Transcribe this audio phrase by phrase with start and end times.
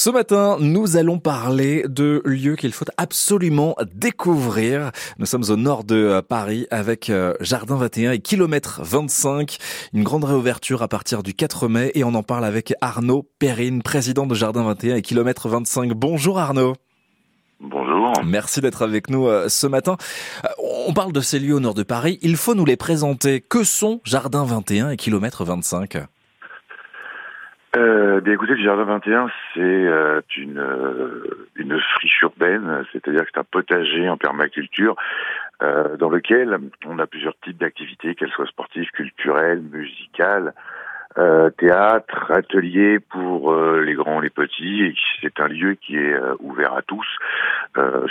[0.00, 4.92] Ce matin, nous allons parler de lieux qu'il faut absolument découvrir.
[5.18, 9.58] Nous sommes au nord de Paris avec euh, Jardin 21 et Kilomètre 25.
[9.92, 13.82] Une grande réouverture à partir du 4 mai et on en parle avec Arnaud Perrine,
[13.82, 15.90] président de Jardin 21 et Kilomètre 25.
[15.94, 16.74] Bonjour Arnaud.
[17.58, 18.12] Bonjour.
[18.24, 19.96] Merci d'être avec nous euh, ce matin.
[20.44, 20.48] Euh,
[20.86, 22.20] on parle de ces lieux au nord de Paris.
[22.22, 23.40] Il faut nous les présenter.
[23.40, 25.98] Que sont Jardin 21 et Kilomètre 25
[27.76, 33.28] euh, bien écoutez, le Jardin 21, c'est euh, une, euh, une friche urbaine, c'est-à-dire que
[33.32, 34.96] c'est un potager en permaculture
[35.62, 40.54] euh, dans lequel on a plusieurs types d'activités, qu'elles soient sportives, culturelles, musicales,
[41.56, 44.84] théâtre, atelier pour les grands, les petits.
[44.84, 47.06] Et c'est un lieu qui est ouvert à tous,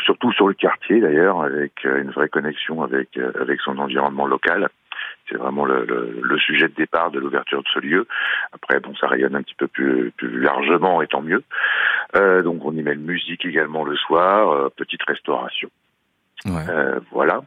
[0.03, 4.67] surtout sur le quartier d'ailleurs, avec une vraie connexion avec avec son environnement local.
[5.30, 5.86] C'est vraiment le,
[6.22, 8.08] le, sujet de départ de l'ouverture de ce lieu.
[8.54, 11.44] Après, bon, ça rayonne un petit peu plus, plus largement, et tant mieux.
[12.16, 15.70] Euh, donc, on y met musique également le soir, euh, petite restauration.
[16.45, 16.70] Ouais.
[16.70, 17.42] Euh, voilà.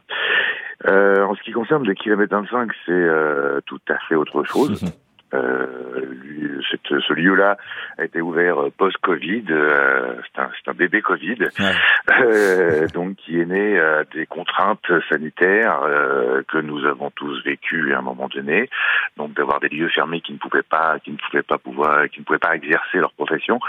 [0.87, 3.07] En ce qui concerne le kilomètre 25, c'est
[3.65, 4.83] tout à fait autre chose.
[6.71, 7.57] Euh, cette, ce lieu-là
[7.97, 9.45] a été ouvert euh, post-Covid.
[9.49, 11.37] Euh, c'est un, un, bébé Covid,
[12.21, 13.79] euh, donc qui est né
[14.13, 15.81] des contraintes sanitaires
[16.47, 18.69] que nous avons tous vécues à un moment donné.
[19.17, 22.19] Donc d'avoir des lieux fermés qui ne pouvaient pas, qui ne pouvaient pas pouvoir, qui
[22.19, 23.59] ne pouvaient pas exercer leur profession.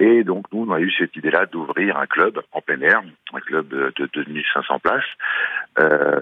[0.00, 3.40] Et donc nous, on a eu cette idée-là d'ouvrir un club en plein air, un
[3.40, 5.04] club de 2500 places.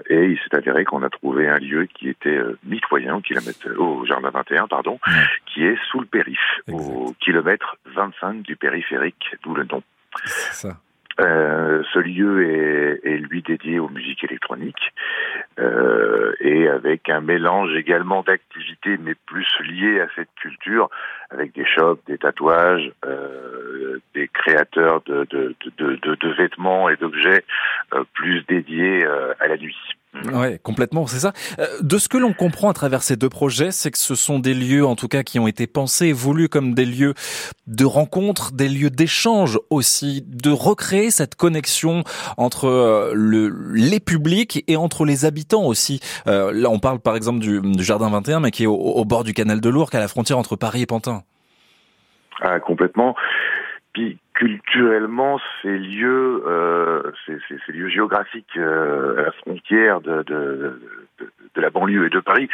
[0.09, 4.05] et il s'est avéré qu'on a trouvé un lieu qui était mitoyen au kilomètre au
[4.05, 4.99] jardin 21 pardon,
[5.45, 9.81] qui est sous le périph, au kilomètre 25 du périphérique, d'où le nom.
[10.25, 10.77] Ça.
[11.19, 14.93] Euh, ce lieu est, est, lui dédié aux musiques électroniques
[15.59, 20.89] euh, et avec un mélange également d'activités mais plus liées à cette culture
[21.29, 26.95] avec des shops, des tatouages, euh, des créateurs de, de, de, de, de vêtements et
[26.95, 27.43] d'objets
[28.13, 29.05] plus dédiés
[29.39, 29.77] à la nuit.
[30.31, 31.33] Ouais, complètement, c'est ça.
[31.57, 34.39] Euh, de ce que l'on comprend à travers ces deux projets, c'est que ce sont
[34.39, 37.15] des lieux, en tout cas, qui ont été pensés et voulus comme des lieux
[37.65, 42.03] de rencontre, des lieux d'échange aussi, de recréer cette connexion
[42.37, 45.99] entre euh, le, les publics et entre les habitants aussi.
[46.27, 49.05] Euh, là, on parle par exemple du, du, Jardin 21, mais qui est au, au
[49.05, 51.23] bord du canal de Lourdes, à la frontière entre Paris et Pantin.
[52.41, 53.15] Ah, complètement.
[53.93, 60.23] Puis culturellement, ces lieux, euh, ces, ces, ces, lieux géographiques euh, à la frontière de,
[60.23, 60.81] de,
[61.19, 62.49] de, de, la banlieue et de Paris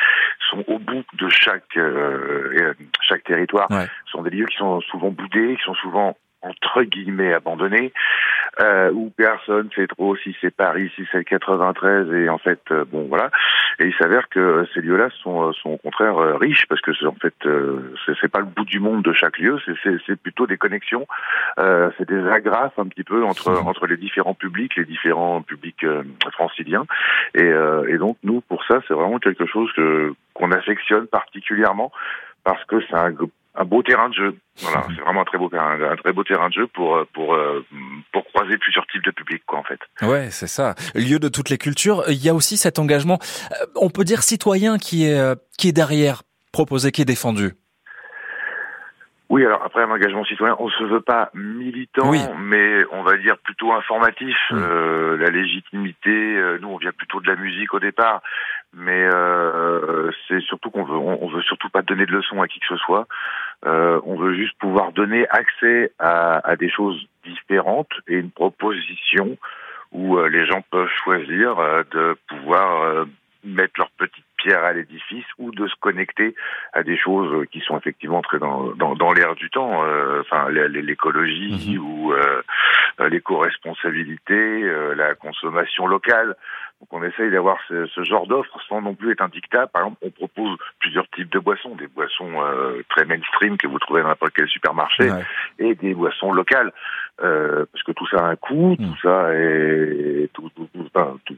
[0.50, 3.70] sont au bout de chaque euh, chaque territoire.
[3.72, 3.88] Ouais.
[4.06, 7.92] Ce sont des lieux qui sont souvent boudés, qui sont souvent entre guillemets abandonnés,
[8.62, 12.60] euh, où personne sait trop si c'est Paris, si c'est le 93, et en fait,
[12.72, 13.30] euh, bon voilà.
[13.80, 17.14] Et il s'avère que ces lieux-là sont, sont au contraire euh, riches parce que en
[17.14, 19.58] fait, euh, c'est pas le bout du monde de chaque lieu,
[20.06, 21.08] c'est plutôt des connexions,
[21.60, 25.86] euh, c'est des agrafes un petit peu entre entre les différents publics, les différents publics
[26.34, 26.86] franciliens.
[27.36, 27.52] Et,
[27.88, 31.92] et donc nous, pour ça, c'est vraiment quelque chose que qu'on affectionne particulièrement
[32.44, 33.12] parce que c'est un
[33.60, 34.36] un beau terrain de jeu.
[34.62, 37.38] Voilà, c'est vraiment un très beau un, un, très beau terrain de jeu pour pour
[38.12, 39.80] pour croiser plusieurs types de publics quoi en fait.
[40.02, 40.74] Ouais, c'est ça.
[40.96, 43.20] Lieu de toutes les cultures, il y a aussi cet engagement
[43.76, 47.54] on peut dire citoyen qui est qui est derrière proposé qui est défendu.
[49.30, 52.20] Oui, alors après un engagement citoyen, on se veut pas militant, oui.
[52.40, 54.36] mais on va dire plutôt informatif.
[54.50, 54.58] Mmh.
[54.58, 58.24] Euh, la légitimité, euh, nous on vient plutôt de la musique au départ,
[58.74, 62.60] mais euh, c'est surtout qu'on veut, on, veut surtout pas donner de leçons à qui
[62.60, 63.08] que ce soit.
[63.66, 69.38] Euh, on veut juste pouvoir donner accès à, à, des choses différentes et une proposition
[69.92, 71.58] où euh, les gens peuvent choisir
[71.92, 73.06] de pouvoir
[73.44, 76.36] mettre leur petite pierre à l'édifice ou de se connecter
[76.74, 80.50] à des choses qui sont effectivement très dans, dans, dans l'air du temps, euh, enfin
[80.50, 81.80] l'écologie mmh.
[81.80, 82.42] ou euh,
[83.08, 86.36] l'éco-responsabilité, euh, la consommation locale.
[86.80, 89.68] Donc on essaye d'avoir ce, ce, genre d'offres sans non plus être un dictat.
[89.68, 93.80] Par exemple, on propose plusieurs types de boissons, des boissons euh, très mainstream que vous
[93.80, 95.24] trouvez dans n'importe quel supermarché, ouais.
[95.60, 96.72] et des boissons locales.
[97.22, 98.78] Euh, parce que tout ça a un coût, mmh.
[98.78, 100.90] tout ça est, tout, tout, tout,
[101.26, 101.36] tout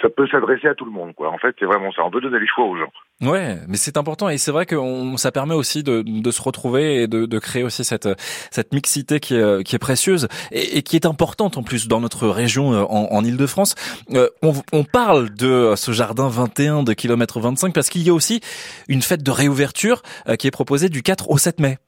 [0.00, 1.30] ça peut s'adresser à tout le monde, quoi.
[1.30, 2.02] En fait, c'est vraiment ça.
[2.04, 2.90] On peut donner les choix aux gens.
[3.20, 6.42] Ouais, mais c'est important et c'est vrai que on, ça permet aussi de, de se
[6.42, 8.08] retrouver et de, de, créer aussi cette
[8.50, 12.00] cette mixité qui est, qui est précieuse et, et, qui est importante en plus dans
[12.00, 13.76] notre région euh, en, en Ile-de-France.
[14.14, 18.14] Euh, on, on, parle de ce jardin 21 de kilomètre 25 parce qu'il y a
[18.14, 18.40] aussi
[18.88, 21.78] une fête de réouverture euh, qui est proposée du 4 au 7 mai.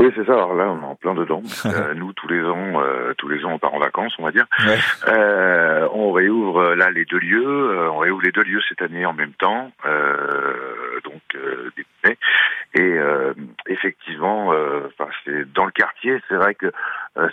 [0.00, 0.32] Oui, c'est ça.
[0.32, 1.42] Alors là, on est en plein dedans.
[1.66, 4.32] euh, nous, tous les ans, euh, tous les ans, on part en vacances, on va
[4.32, 4.46] dire.
[4.66, 4.78] Ouais.
[5.08, 7.46] Euh, on réouvre là les deux lieux.
[7.46, 9.70] Euh, on réouvre les deux lieux cette année en même temps,
[11.04, 11.20] donc
[11.76, 12.16] début mai.
[12.74, 13.34] Et euh,
[13.80, 16.72] effectivement, euh, enfin, c'est dans le quartier, c'est vrai que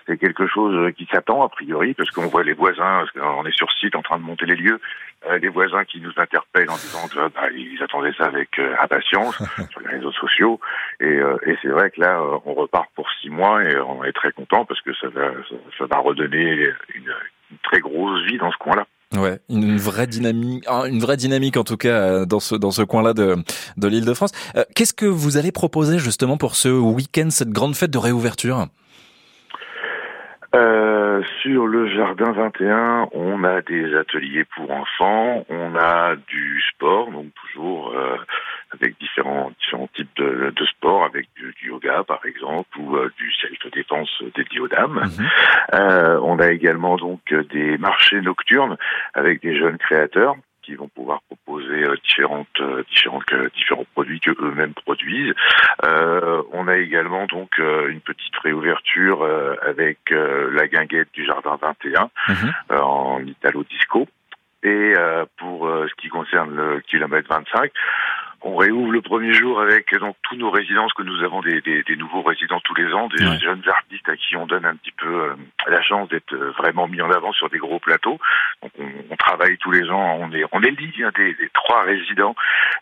[0.05, 3.55] c'est quelque chose qui s'attend a priori, parce qu'on voit les voisins, parce qu'on est
[3.55, 4.79] sur site en train de monter les lieux,
[5.39, 9.37] les voisins qui nous interpellent en disant que bah, ils attendaient ça avec impatience
[9.69, 10.59] sur les réseaux sociaux.
[10.99, 14.31] Et, et c'est vrai que là, on repart pour six mois et on est très
[14.31, 15.31] content parce que ça va,
[15.77, 17.13] ça, va redonner une,
[17.51, 18.87] une très grosse vie dans ce coin-là.
[19.15, 22.81] Ouais, une vraie dynamique, une vraie dynamique en tout cas euh, dans ce dans ce
[22.81, 23.37] coin-là de
[23.77, 24.31] de l'Île-de-France.
[24.57, 28.67] Euh, qu'est-ce que vous allez proposer justement pour ce week-end, cette grande fête de réouverture?
[30.55, 37.09] Euh, Sur le jardin 21, on a des ateliers pour enfants, on a du sport,
[37.11, 38.17] donc toujours euh,
[38.73, 44.09] avec différents différents types de, de sports, avec du, yoga par exemple ou du self-défense
[44.35, 45.09] dédié aux dames.
[45.17, 46.19] Mhm.
[46.23, 47.16] On a également donc
[47.47, 48.77] des marchés nocturnes
[49.13, 50.35] avec des jeunes créateurs
[50.67, 53.23] qui vont pouvoir proposer euh, différentes, euh, différentes,
[53.55, 55.33] différents produits que eux-mêmes produisent.
[55.85, 59.23] Euh, on a également donc une petite réouverture
[59.65, 62.53] avec la guinguette du jardin 21 mhm.
[62.77, 64.07] en italo disco.
[64.63, 64.93] Et
[65.37, 67.71] pour ce qui concerne le kilomètre 25,
[68.47, 71.83] on réouvre le premier jour avec donc tous nos résidences que nous avons des, des,
[71.83, 74.93] des nouveaux résidents tous les ans, des jeunes artistes à qui on donne un petit
[74.93, 75.35] peu euh,
[75.67, 78.17] la chance d'être euh, vraiment mis en avant sur des gros plateaux.
[78.61, 81.83] Donc on, on travaille tous les ans, on est on est hein, des, des, trois
[81.83, 82.35] résidents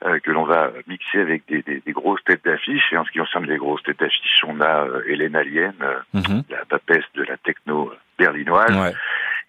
[0.06, 2.94] euh, que l'on va mixer avec des, des, grosses têtes d'affiche.
[2.94, 5.74] Et en ce qui concerne les grosses têtes d'affiche, on a Hélène Alien,
[6.14, 6.44] mhm.
[6.50, 8.96] la papesse de la techno berlinoise.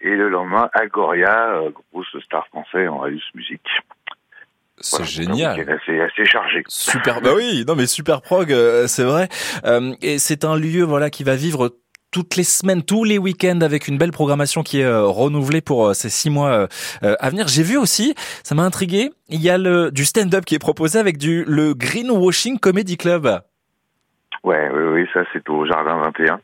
[0.01, 1.59] Et le lendemain, Agoria,
[1.91, 3.67] grosse star français en Alice Musique.
[4.79, 5.79] C'est génial.
[5.85, 6.63] C'est assez, chargé.
[6.67, 7.21] Super.
[7.23, 9.27] bah oui, non mais super prog, euh, c'est vrai.
[9.65, 11.75] Euh, et c'est un lieu voilà qui va vivre
[12.11, 15.93] toutes les semaines, tous les week-ends avec une belle programmation qui est euh, renouvelée pour
[15.93, 16.67] ces six mois
[17.01, 17.47] à venir.
[17.47, 18.13] J'ai vu aussi,
[18.43, 21.73] ça m'a intrigué, il y a le du stand-up qui est proposé avec du le
[21.73, 23.41] Greenwashing Comedy Club.
[24.43, 26.39] Ouais, oui, oui, ça c'est au Jardin 21.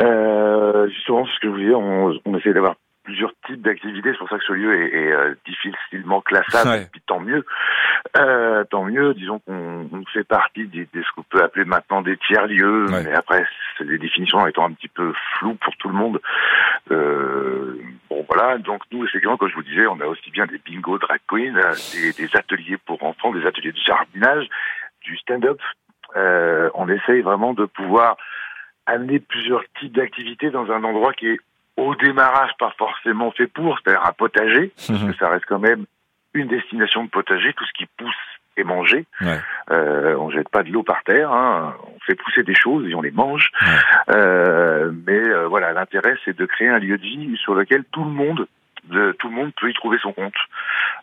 [0.00, 2.76] Euh, justement, ce que vous disiez, on, on essaie d'avoir
[3.08, 4.10] plusieurs types d'activités.
[4.12, 6.82] C'est pour ça que ce lieu est, est euh, difficilement classable.
[6.82, 7.42] Et puis tant mieux,
[8.18, 9.14] euh, tant mieux.
[9.14, 12.84] Disons qu'on on fait partie des, des, ce qu'on peut appeler maintenant des tiers lieux.
[12.90, 13.46] Mais après,
[13.80, 16.20] les définitions étant un petit peu floues pour tout le monde.
[16.90, 18.58] Euh, bon voilà.
[18.58, 21.56] Donc nous, effectivement, comme je vous disais, on a aussi bien des bingo drag queen,
[21.56, 24.46] euh, des, des ateliers pour enfants, des ateliers de jardinage,
[25.00, 25.58] du stand-up.
[26.14, 28.18] Euh, on essaye vraiment de pouvoir
[28.84, 31.40] amener plusieurs types d'activités dans un endroit qui est
[31.78, 35.86] au démarrage pas forcément fait pour, c'est-à-dire un potager, parce que ça reste quand même
[36.34, 38.14] une destination de potager, tout ce qui pousse
[38.56, 39.06] est mangé.
[39.20, 39.38] Ouais.
[39.70, 41.76] Euh, on jette pas de l'eau par terre, hein.
[41.86, 43.50] on fait pousser des choses et on les mange.
[44.10, 48.04] Euh, mais euh, voilà, l'intérêt c'est de créer un lieu de vie sur lequel tout
[48.04, 48.48] le monde
[48.88, 50.34] de, tout le monde peut y trouver son compte.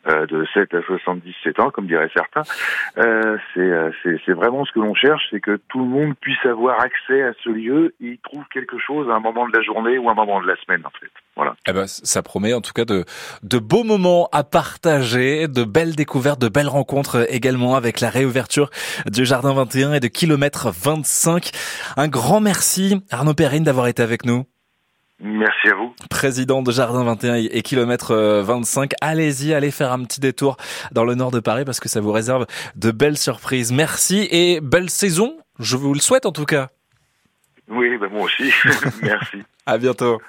[0.08, 2.44] Euh, de 7 à 77 ans, comme diraient certains.
[3.00, 6.80] Euh, euh, c'est, vraiment ce que l'on cherche, c'est que tout le monde puisse avoir
[6.80, 9.98] accès à ce lieu et y trouve quelque chose à un moment de la journée
[9.98, 11.10] ou à un moment de la semaine, en fait.
[11.36, 11.56] Voilà.
[11.68, 13.04] Eh ben, ça promet en tout cas de,
[13.42, 18.70] de beaux moments à partager, de belles découvertes, de belles rencontres également avec la réouverture
[19.08, 21.50] du Jardin 21 et de Kilomètre 25.
[21.98, 24.46] Un grand merci Arnaud Perrine d'avoir été avec nous.
[25.20, 25.94] Merci à vous.
[26.10, 28.92] Président de Jardin 21 et kilomètre 25.
[29.02, 30.58] Allez-y, allez faire un petit détour
[30.92, 32.46] dans le nord de Paris parce que ça vous réserve
[32.76, 33.72] de belles surprises.
[33.72, 35.38] Merci et belle saison.
[35.60, 36.70] Je vous le souhaite en tout cas.
[37.70, 38.52] Oui, ben moi aussi.
[39.02, 39.38] Merci.
[39.66, 40.22] À bientôt.